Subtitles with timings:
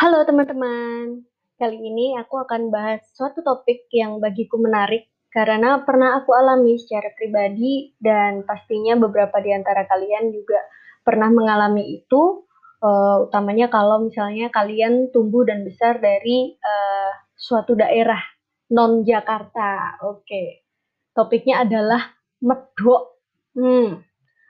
[0.00, 1.28] Halo teman-teman,
[1.60, 7.12] kali ini aku akan bahas suatu topik yang bagiku menarik karena pernah aku alami secara
[7.12, 10.56] pribadi dan pastinya beberapa di antara kalian juga
[11.04, 12.48] pernah mengalami itu,
[12.80, 18.24] uh, utamanya kalau misalnya kalian tumbuh dan besar dari uh, suatu daerah
[18.72, 20.00] non Jakarta.
[20.08, 20.64] Oke,
[21.12, 22.08] topiknya adalah
[22.40, 23.20] medok.
[23.52, 24.00] Hmm,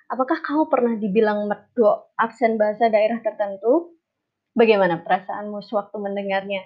[0.07, 3.99] apakah kamu pernah dibilang medok aksen bahasa daerah tertentu?
[4.61, 6.61] Bagaimana perasaanmu sewaktu mendengarnya?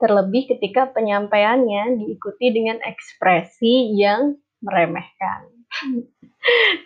[0.00, 5.52] Terlebih ketika penyampaiannya diikuti dengan ekspresi yang meremehkan.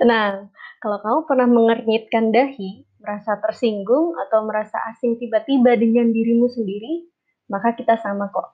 [0.03, 0.51] Tenang,
[0.83, 7.07] kalau kamu pernah mengernyitkan dahi, merasa tersinggung atau merasa asing tiba-tiba dengan dirimu sendiri,
[7.47, 8.51] maka kita sama kok.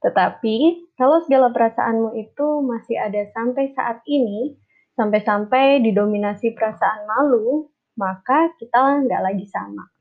[0.00, 0.56] Tetapi,
[0.96, 4.56] kalau segala perasaanmu itu masih ada sampai saat ini,
[4.96, 7.68] sampai-sampai didominasi perasaan malu,
[8.00, 9.93] maka kita nggak lagi sama.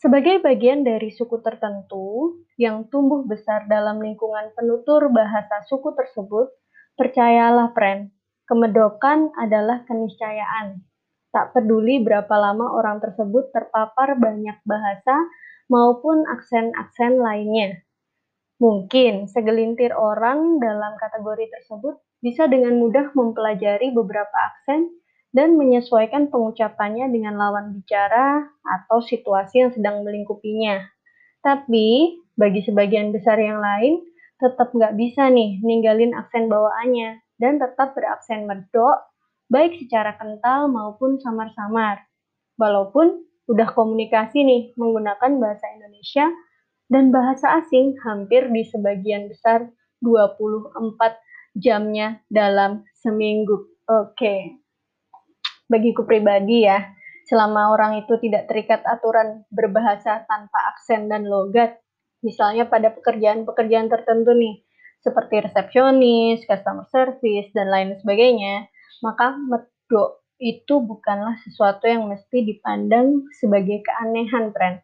[0.00, 6.48] Sebagai bagian dari suku tertentu yang tumbuh besar dalam lingkungan penutur bahasa suku tersebut,
[6.96, 8.08] percayalah, Pren,
[8.48, 10.80] kemedokan adalah keniscayaan.
[11.36, 15.20] Tak peduli berapa lama orang tersebut terpapar banyak bahasa
[15.68, 17.84] maupun aksen-aksen lainnya.
[18.56, 24.99] Mungkin segelintir orang dalam kategori tersebut bisa dengan mudah mempelajari beberapa aksen
[25.30, 30.82] dan menyesuaikan pengucapannya dengan lawan bicara atau situasi yang sedang melingkupinya.
[31.40, 34.02] Tapi, bagi sebagian besar yang lain,
[34.42, 39.06] tetap nggak bisa nih ninggalin aksen bawaannya dan tetap beraksen medok,
[39.48, 42.02] baik secara kental maupun samar-samar.
[42.58, 46.26] Walaupun udah komunikasi nih menggunakan bahasa Indonesia
[46.90, 49.70] dan bahasa asing hampir di sebagian besar
[50.02, 50.74] 24
[51.56, 53.70] jamnya dalam seminggu.
[53.88, 54.14] Oke.
[54.18, 54.60] Okay
[55.70, 56.90] bagiku pribadi ya,
[57.30, 61.78] selama orang itu tidak terikat aturan berbahasa tanpa aksen dan logat,
[62.26, 64.66] misalnya pada pekerjaan-pekerjaan tertentu nih,
[65.00, 68.66] seperti resepsionis, customer service, dan lain sebagainya,
[69.00, 74.82] maka medok itu bukanlah sesuatu yang mesti dipandang sebagai keanehan tren,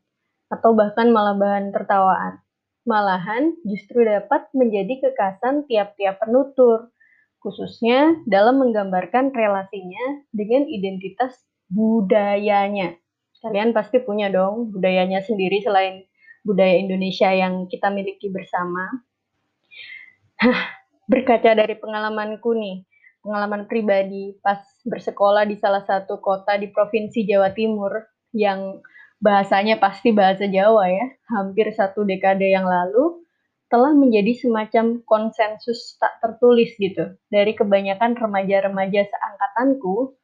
[0.52, 2.40] atau bahkan malah bahan tertawaan.
[2.86, 6.94] Malahan justru dapat menjadi kekasan tiap-tiap penutur,
[7.40, 11.36] khususnya dalam menggambarkan relasinya dengan identitas
[11.70, 12.98] budayanya.
[13.42, 16.02] Kalian pasti punya dong budayanya sendiri selain
[16.42, 19.02] budaya Indonesia yang kita miliki bersama.
[21.10, 22.82] Berkaca dari pengalamanku nih,
[23.22, 27.90] pengalaman pribadi pas bersekolah di salah satu kota di Provinsi Jawa Timur
[28.34, 28.82] yang
[29.18, 33.25] bahasanya pasti bahasa Jawa ya, hampir satu dekade yang lalu,
[33.66, 40.14] telah menjadi semacam konsensus tak tertulis gitu dari kebanyakan remaja-remaja seangkatanku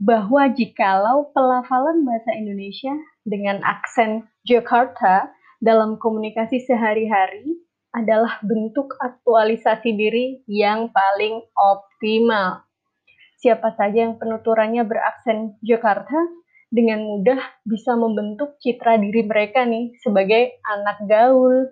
[0.00, 2.92] bahwa jikalau pelafalan bahasa Indonesia
[3.24, 5.28] dengan aksen Jakarta
[5.60, 7.60] dalam komunikasi sehari-hari
[7.92, 12.64] adalah bentuk aktualisasi diri yang paling optimal.
[13.40, 16.16] Siapa saja yang penuturannya beraksen Jakarta
[16.70, 21.66] dengan mudah bisa membentuk citra diri mereka nih sebagai anak gaul,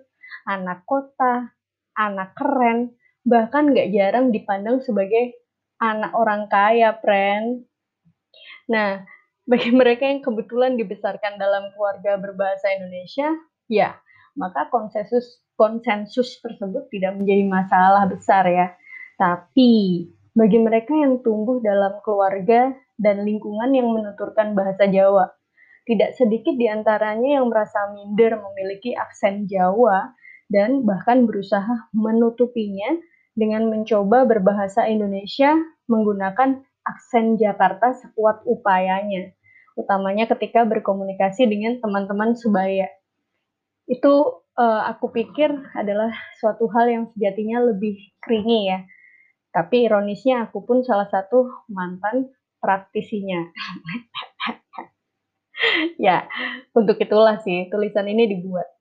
[0.49, 1.53] anak kota,
[1.93, 5.37] anak keren, bahkan nggak jarang dipandang sebagai
[5.77, 7.69] anak orang kaya, friend.
[8.73, 9.05] Nah,
[9.45, 13.29] bagi mereka yang kebetulan dibesarkan dalam keluarga berbahasa Indonesia,
[13.69, 13.93] ya,
[14.33, 18.73] maka konsensus konsensus tersebut tidak menjadi masalah besar ya.
[19.19, 25.27] Tapi bagi mereka yang tumbuh dalam keluarga dan lingkungan yang menuturkan bahasa Jawa,
[25.83, 30.15] tidak sedikit di antaranya yang merasa minder memiliki aksen Jawa
[30.49, 32.97] dan bahkan berusaha menutupinya
[33.37, 35.53] dengan mencoba berbahasa Indonesia
[35.85, 39.31] menggunakan aksen Jakarta sekuat upayanya,
[39.77, 42.89] utamanya ketika berkomunikasi dengan teman-teman sebaya.
[43.85, 46.09] Itu uh, aku pikir adalah
[46.41, 48.83] suatu hal yang sejatinya lebih kringi ya.
[49.49, 52.29] Tapi ironisnya aku pun salah satu mantan
[52.61, 53.49] praktisinya.
[56.05, 56.25] ya,
[56.73, 58.78] untuk itulah sih tulisan ini dibuat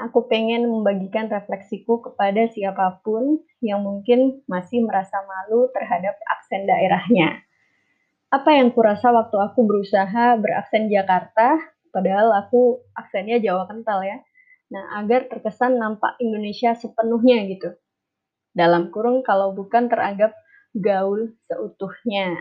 [0.00, 7.44] aku pengen membagikan refleksiku kepada siapa pun yang mungkin masih merasa malu terhadap aksen daerahnya.
[8.32, 11.60] Apa yang kurasa waktu aku berusaha beraksen Jakarta,
[11.92, 14.24] padahal aku aksennya Jawa kental ya.
[14.72, 17.76] Nah, agar terkesan nampak Indonesia sepenuhnya gitu.
[18.56, 20.32] Dalam kurung kalau bukan teranggap
[20.72, 22.40] gaul seutuhnya.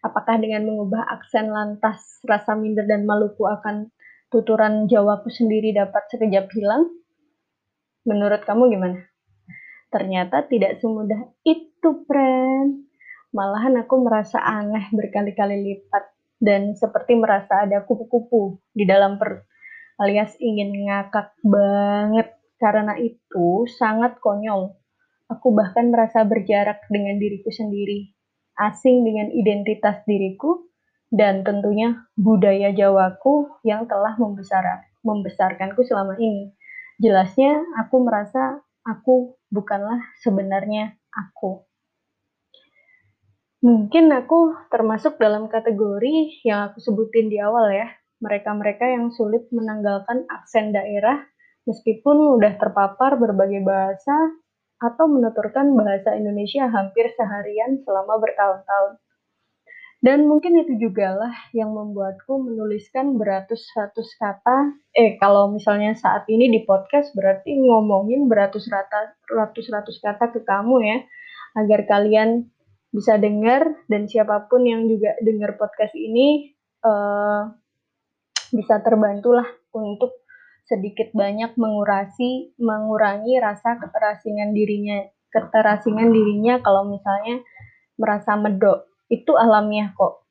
[0.00, 3.92] Apakah dengan mengubah aksen lantas rasa minder dan maluku akan
[4.32, 6.88] tuturan Jawaku sendiri dapat sekejap hilang?
[8.08, 8.98] Menurut kamu gimana?
[9.92, 12.88] Ternyata tidak semudah itu, friend.
[13.36, 16.08] Malahan aku merasa aneh berkali-kali lipat
[16.40, 19.44] dan seperti merasa ada kupu-kupu di dalam perut.
[20.00, 22.32] alias ingin ngakak banget.
[22.56, 24.72] Karena itu sangat konyol.
[25.26, 28.14] Aku bahkan merasa berjarak dengan diriku sendiri,
[28.54, 30.71] asing dengan identitas diriku,
[31.12, 36.56] dan tentunya budaya Jawaku yang telah membesar, membesarkanku selama ini.
[36.96, 41.68] Jelasnya, aku merasa aku bukanlah sebenarnya aku.
[43.62, 47.86] Mungkin aku termasuk dalam kategori yang aku sebutin di awal ya,
[48.18, 51.22] mereka-mereka yang sulit menanggalkan aksen daerah
[51.68, 54.14] meskipun udah terpapar berbagai bahasa
[54.82, 58.98] atau menuturkan bahasa Indonesia hampir seharian selama bertahun-tahun.
[60.02, 64.74] Dan mungkin itu juga lah yang membuatku menuliskan beratus-ratus kata.
[64.98, 70.98] Eh, kalau misalnya saat ini di podcast berarti ngomongin beratus-ratus kata ke kamu ya,
[71.54, 72.50] agar kalian
[72.92, 76.52] bisa dengar dan siapa pun yang juga dengar podcast ini
[76.84, 77.48] uh,
[78.52, 80.12] bisa terbantulah untuk
[80.68, 87.40] sedikit banyak mengurasi mengurangi rasa keterasingan dirinya keterasingan dirinya kalau misalnya
[87.96, 90.24] merasa medok itu alamiah kok.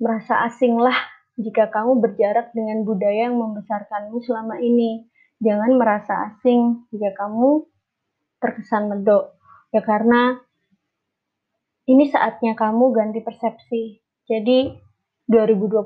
[0.00, 0.96] Merasa asing lah
[1.36, 5.04] jika kamu berjarak dengan budaya yang membesarkanmu selama ini.
[5.44, 7.68] Jangan merasa asing jika kamu
[8.40, 9.36] terkesan medok.
[9.76, 10.40] Ya karena
[11.84, 14.00] ini saatnya kamu ganti persepsi.
[14.24, 14.72] Jadi
[15.28, 15.84] 2021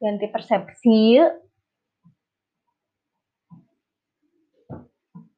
[0.00, 1.20] ganti persepsi